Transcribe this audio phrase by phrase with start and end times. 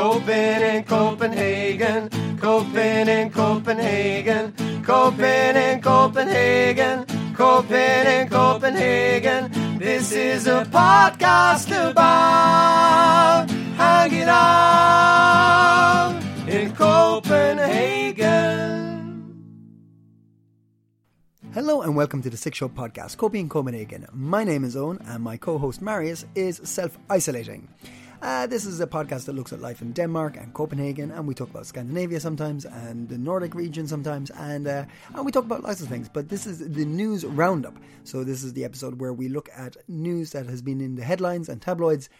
[0.00, 7.04] Coping in Copenhagen, Coping in Copenhagen, Coping in Copenhagen,
[7.34, 9.52] Coping in Copenhagen.
[9.78, 18.24] This is a podcast about hanging out in Copenhagen.
[21.52, 24.06] Hello and welcome to the Six Show podcast, Coping in Copenhagen.
[24.14, 27.68] My name is Owen and my co-host Marius is self-isolating.
[28.22, 31.34] Uh, this is a podcast that looks at life in Denmark and Copenhagen, and we
[31.34, 35.62] talk about Scandinavia sometimes and the Nordic region sometimes, and uh, and we talk about
[35.62, 36.06] lots of things.
[36.06, 37.78] But this is the news roundup.
[38.04, 41.02] So this is the episode where we look at news that has been in the
[41.02, 42.10] headlines and tabloids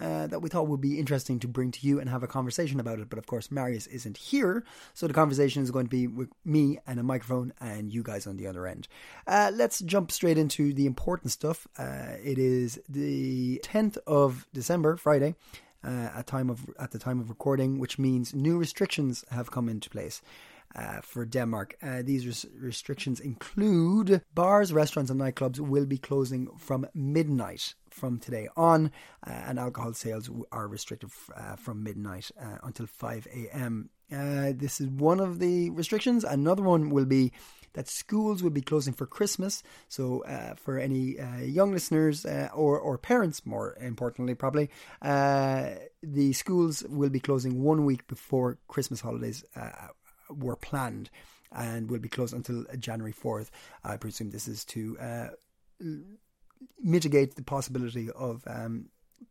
[0.00, 2.80] uh, that we thought would be interesting to bring to you and have a conversation
[2.80, 3.08] about it.
[3.08, 6.78] But of course, Marius isn't here, so the conversation is going to be with me
[6.86, 8.88] and a microphone and you guys on the other end.
[9.26, 11.66] Uh, let's jump straight into the important stuff.
[11.78, 15.34] Uh, it is the 10th of December, Friday.
[15.84, 19.68] Uh, at time of at the time of recording, which means new restrictions have come
[19.68, 20.20] into place.
[20.76, 21.74] Uh, for Denmark.
[21.82, 28.18] Uh, these res- restrictions include bars, restaurants, and nightclubs will be closing from midnight from
[28.18, 28.90] today on,
[29.26, 33.88] uh, and alcohol sales are restricted f- uh, from midnight uh, until 5 a.m.
[34.12, 36.24] Uh, this is one of the restrictions.
[36.24, 37.32] Another one will be
[37.72, 39.62] that schools will be closing for Christmas.
[39.88, 44.68] So, uh, for any uh, young listeners or or parents, more importantly, probably,
[45.00, 49.42] the schools will be closing one week before Christmas holidays
[50.30, 51.10] were planned
[51.52, 53.50] and will be closed until January 4th.
[53.84, 55.28] I presume this is to uh,
[56.82, 58.86] mitigate the possibility of um,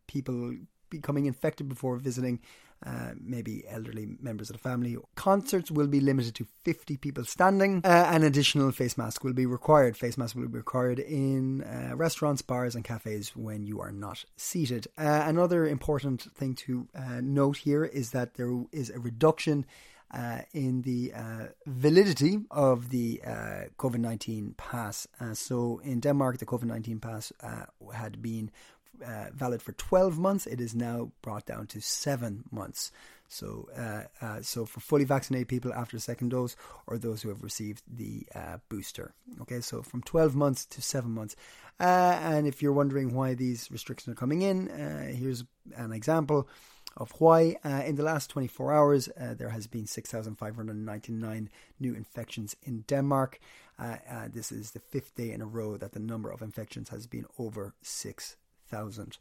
[0.06, 0.54] people
[0.90, 2.40] becoming infected before visiting.
[2.84, 4.98] Uh, maybe elderly members of the family.
[5.14, 7.80] Concerts will be limited to 50 people standing.
[7.82, 9.96] Uh, an additional face mask will be required.
[9.96, 14.26] Face mask will be required in uh, restaurants, bars, and cafes when you are not
[14.36, 14.86] seated.
[14.98, 19.64] Uh, another important thing to uh, note here is that there is a reduction
[20.12, 25.06] uh, in the uh, validity of the uh, COVID 19 pass.
[25.20, 28.50] Uh, so in Denmark, the COVID 19 pass uh, had been
[29.34, 30.46] valid for 12 months.
[30.46, 32.92] It is now brought down to seven months.
[33.28, 33.68] So,
[34.40, 36.56] so for fully vaccinated people after second dose,
[36.86, 38.26] or those who have received the
[38.70, 39.12] booster.
[39.42, 41.36] Okay, so from 12 months to seven months.
[41.78, 44.68] and if you're wondering why these restrictions are coming in,
[45.14, 45.44] here's
[45.76, 46.48] an example
[46.96, 52.56] of why uh, in the last 24 hours uh, there has been 6,599 new infections
[52.62, 53.38] in Denmark.
[53.78, 56.88] Uh, uh, this is the fifth day in a row that the number of infections
[56.88, 59.18] has been over 6,000.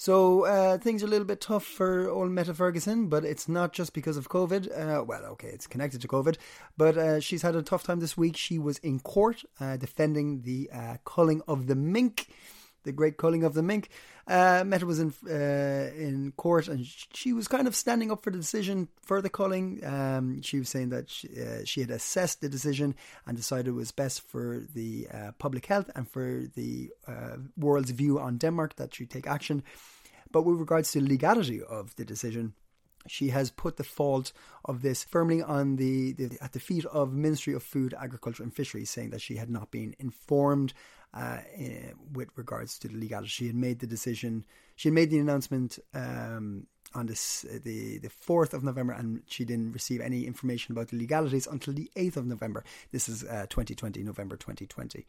[0.00, 3.74] So uh, things are a little bit tough for old Mette Frederiksen, but it's not
[3.74, 4.70] just because of COVID.
[4.70, 6.38] Uh, well, okay, it's connected to COVID,
[6.78, 8.34] but uh, she's had a tough time this week.
[8.34, 12.28] She was in court uh, defending the uh, culling of the mink
[12.84, 13.88] the great culling of the mink.
[14.26, 18.30] Uh, Mette was in uh, in court, and she was kind of standing up for
[18.30, 19.84] the decision for the culling.
[19.84, 22.94] Um, she was saying that she, uh, she, had assessed the decision
[23.26, 27.90] and decided it was best for the uh, public health and for the uh, world's
[27.90, 29.62] view on Denmark that she take action.
[30.30, 32.54] But with regards to legality of the decision,
[33.06, 34.32] she has put the fault
[34.64, 38.54] of this firmly on the, the, at the feet of Ministry of Food, Agriculture and
[38.54, 40.72] Fisheries, saying that she had not been informed
[41.14, 41.38] uh,
[42.12, 43.28] with regards to the legality.
[43.28, 44.44] She had made the decision.
[44.76, 49.22] She had made the announcement um, on this uh, the the fourth of November, and
[49.26, 52.64] she didn't receive any information about the legalities until the eighth of November.
[52.92, 55.06] This is uh, 2020, November 2020.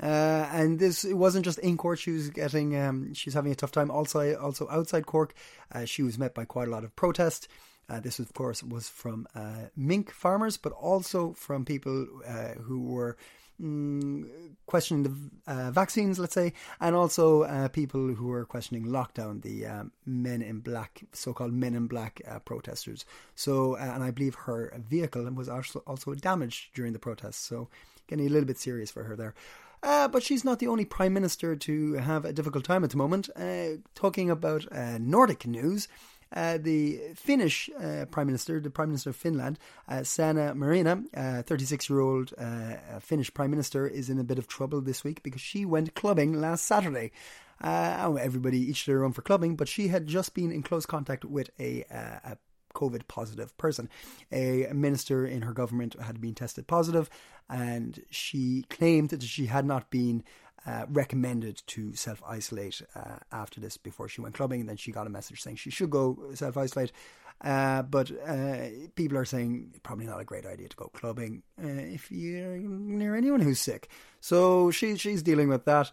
[0.00, 0.06] Uh,
[0.52, 1.98] and this it wasn't just in court.
[1.98, 3.90] She was getting, um, she was having a tough time.
[3.90, 5.34] Also, also outside Cork,
[5.72, 7.48] uh, she was met by quite a lot of protest.
[7.90, 12.82] Uh, this, of course, was from uh, mink farmers, but also from people uh, who
[12.82, 13.16] were
[13.60, 14.28] mm,
[14.66, 19.66] questioning the uh, vaccines, let's say, and also uh, people who were questioning lockdown, the
[19.66, 23.04] um, men in black, so-called men in black uh, protesters.
[23.34, 27.38] So, uh, and I believe her vehicle was also also damaged during the protests.
[27.38, 27.68] So,
[28.06, 29.34] getting a little bit serious for her there.
[29.80, 32.96] Uh, but she's not the only prime minister to have a difficult time at the
[32.96, 33.30] moment.
[33.36, 34.66] Uh, talking about
[35.00, 35.86] Nordic news,
[36.34, 39.58] Uh, the Finnish uh, Prime Minister, the Prime Minister of Finland,
[39.88, 44.46] uh, Sanna Marina, 36 year old uh, Finnish Prime Minister, is in a bit of
[44.46, 47.12] trouble this week because she went clubbing last Saturday.
[47.60, 51.24] Uh, everybody each their own for clubbing, but she had just been in close contact
[51.24, 52.38] with a, uh, a
[52.74, 53.88] COVID positive person.
[54.30, 57.10] A minister in her government had been tested positive,
[57.48, 60.22] and she claimed that she had not been
[60.66, 64.60] uh, recommended to self isolate uh, after this before she went clubbing.
[64.60, 66.92] And then she got a message saying she should go self isolate.
[67.40, 68.66] Uh, but uh,
[68.96, 73.14] people are saying probably not a great idea to go clubbing uh, if you're near
[73.14, 73.88] anyone who's sick.
[74.20, 75.92] So she, she's dealing with that.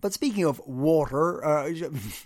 [0.00, 1.72] But speaking of water, uh,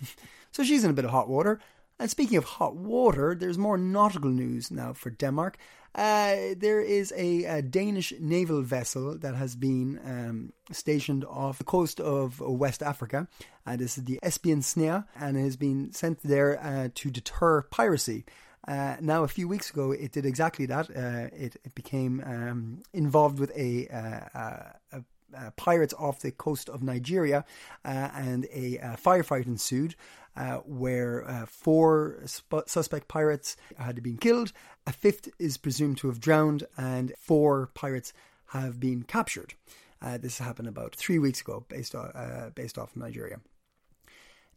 [0.51, 1.59] so she's in a bit of hot water.
[1.99, 5.57] And speaking of hot water, there's more nautical news now for Denmark.
[5.95, 11.63] Uh, there is a, a, Danish naval vessel that has been um, stationed off the
[11.63, 13.27] coast of West Africa.
[13.67, 17.61] Uh, this is the Esbern Snare and it has been sent there uh, to deter
[17.61, 18.25] piracy.
[18.67, 20.89] Uh, now, a few weeks ago, it did exactly that.
[20.89, 25.03] Uh, it, it, became um, involved with a, uh, a
[25.35, 27.43] uh, pirates off the coast of Nigeria,
[27.83, 29.95] uh, and a firefight ensued.
[30.35, 34.51] Uh, where uh, four sp- suspect pirates had been killed,
[34.87, 38.13] a fifth is presumed to have drowned, and four pirates
[38.47, 39.53] have been captured.
[40.01, 42.11] Uh, this happened about three weeks ago, based off,
[42.55, 43.39] based off Nigeria.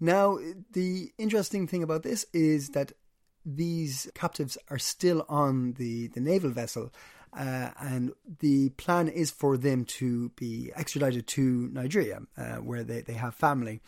[0.00, 0.38] Now,
[0.73, 2.93] the interesting thing about this is that
[3.44, 6.90] these captives are still on the, the naval vessel,
[7.32, 13.02] uh, and the plan is for them to be extradited to Nigeria, uh, where they,
[13.02, 13.81] they have family.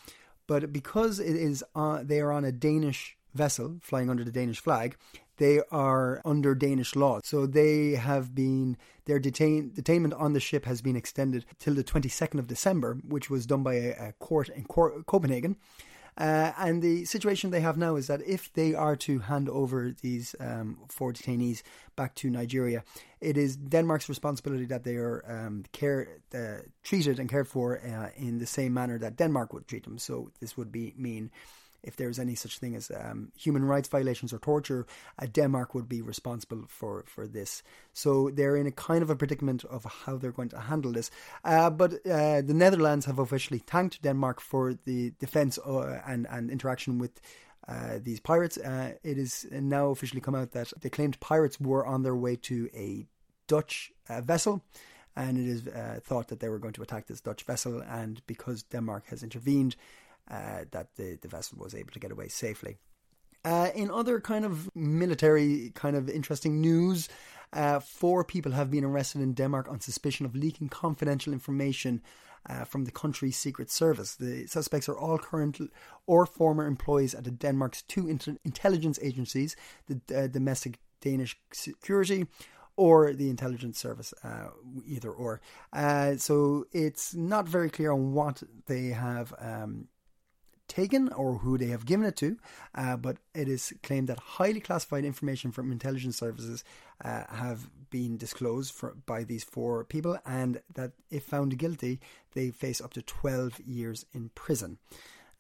[0.49, 4.59] But because it is uh, they are on a Danish vessel flying under the Danish
[4.59, 4.97] flag,
[5.37, 7.21] they are under Danish law.
[7.23, 11.85] So they have been their detain, detainment on the ship has been extended till the
[11.85, 15.57] 22nd of December, which was done by a, a court in Cor- Copenhagen.
[16.19, 19.95] Uh, and the situation they have now is that if they are to hand over
[20.03, 21.63] these um, four detainees
[21.95, 22.83] back to Nigeria,
[23.21, 28.11] it is Denmark's responsibility that they are um, care, uh, treated and cared for uh,
[28.17, 29.99] in the same manner that Denmark would treat them.
[29.99, 31.31] So this would be mean
[31.83, 34.87] if there's any such thing as um, human rights violations or torture,
[35.19, 37.63] uh, Denmark would be responsible for, for this.
[37.93, 41.11] So they're in a kind of a predicament of how they're going to handle this.
[41.45, 46.51] Uh, but uh, the Netherlands have officially thanked Denmark for the defense uh, and, and
[46.51, 47.21] interaction with.
[47.71, 48.57] Uh, these pirates.
[48.57, 52.35] Uh, it is now officially come out that the claimed pirates were on their way
[52.35, 53.05] to a
[53.47, 53.93] Dutch
[54.23, 54.63] vessel,
[55.15, 55.63] and it is
[56.03, 57.83] thought that they were going to attack this Dutch vessel.
[57.83, 59.77] And because Denmark has intervened,
[60.31, 62.79] uh, that the, the vessel was able to get away safely.
[63.45, 67.09] Uh, in other kind of military, kind of interesting news,
[67.53, 72.03] uh, four people have been arrested in Denmark on suspicion of leaking confidential information
[72.49, 74.17] uh, from the country's secret service.
[74.17, 75.61] The suspects are all current
[76.07, 82.27] or former employees at the Denmark's two inter- intelligence agencies, the uh, domestic Danish security
[82.77, 84.49] or the intelligence service, uh,
[84.87, 85.41] either or.
[85.73, 89.89] Uh, so it's not very clear on what they have um,
[90.79, 92.37] taken or who they have given it to,
[92.75, 96.63] uh, but it is claimed that highly classified information from intelligence services
[97.05, 101.99] uh, have been disclosed for, by these four people, and that if found guilty,
[102.35, 104.79] they face up to 12 years in prison.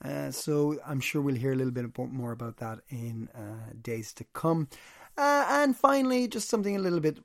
[0.04, 4.12] Uh, so I'm sure we'll hear a little bit more about that in uh, days
[4.14, 4.68] to come.
[5.16, 7.18] Uh, and finally, just something a little bit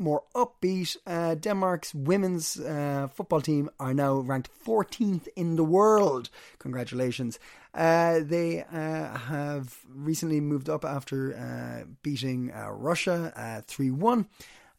[0.00, 0.96] more upbeat.
[1.06, 6.30] Uh, Denmark's women's uh, football team are now ranked 14th in the world.
[6.58, 7.38] Congratulations.
[7.72, 14.26] Uh, they uh, have recently moved up after uh, beating uh, Russia 3 1.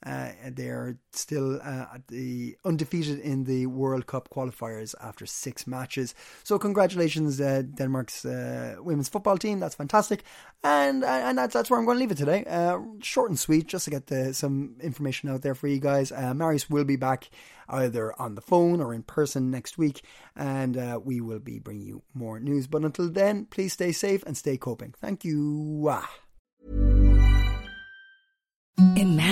[0.04, 6.16] Uh, they are still uh, the undefeated in the World Cup qualifiers after six matches.
[6.44, 9.60] So congratulations, uh, Denmark's uh, women's football team.
[9.60, 10.24] That's fantastic,
[10.64, 12.44] and uh, and that's that's where I'm going to leave it today.
[12.46, 16.12] Uh, short and sweet, just to get the, some information out there for you guys.
[16.12, 17.30] Marius will be back
[17.70, 20.04] either on the phone or in person next week,
[20.36, 22.68] and we will be bringing you more news.
[22.68, 24.94] But until then, please stay safe and stay coping.
[25.00, 25.92] Thank you.